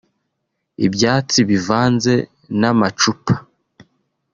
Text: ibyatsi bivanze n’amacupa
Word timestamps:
ibyatsi 0.85 1.39
bivanze 1.49 2.13
n’amacupa 2.59 3.33